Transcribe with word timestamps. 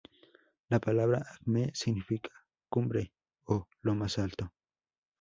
La 0.69 0.79
palabra 0.79 1.23
"acme" 1.31 1.69
significa 1.75 2.31
"cumbre" 2.69 3.13
o 3.45 3.67
"lo 3.83 3.93
más 3.93 4.17
alto". 4.17 4.51